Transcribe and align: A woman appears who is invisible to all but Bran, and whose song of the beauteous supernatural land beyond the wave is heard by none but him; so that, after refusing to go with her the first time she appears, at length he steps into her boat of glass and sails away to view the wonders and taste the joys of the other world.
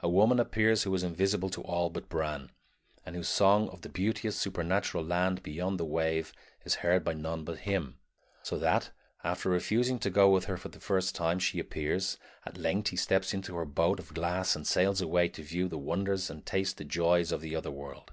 A 0.00 0.08
woman 0.10 0.38
appears 0.38 0.82
who 0.82 0.94
is 0.94 1.02
invisible 1.02 1.48
to 1.48 1.62
all 1.62 1.88
but 1.88 2.10
Bran, 2.10 2.50
and 3.06 3.16
whose 3.16 3.30
song 3.30 3.70
of 3.70 3.80
the 3.80 3.88
beauteous 3.88 4.36
supernatural 4.36 5.02
land 5.02 5.42
beyond 5.42 5.80
the 5.80 5.86
wave 5.86 6.30
is 6.66 6.74
heard 6.84 7.02
by 7.04 7.14
none 7.14 7.42
but 7.42 7.60
him; 7.60 7.98
so 8.42 8.58
that, 8.58 8.90
after 9.24 9.48
refusing 9.48 9.98
to 10.00 10.10
go 10.10 10.28
with 10.28 10.44
her 10.44 10.58
the 10.58 10.78
first 10.78 11.14
time 11.14 11.38
she 11.38 11.58
appears, 11.58 12.18
at 12.44 12.58
length 12.58 12.88
he 12.88 12.96
steps 12.96 13.32
into 13.32 13.56
her 13.56 13.64
boat 13.64 13.98
of 13.98 14.12
glass 14.12 14.54
and 14.54 14.66
sails 14.66 15.00
away 15.00 15.26
to 15.28 15.42
view 15.42 15.68
the 15.68 15.78
wonders 15.78 16.28
and 16.28 16.44
taste 16.44 16.76
the 16.76 16.84
joys 16.84 17.32
of 17.32 17.40
the 17.40 17.56
other 17.56 17.70
world. 17.70 18.10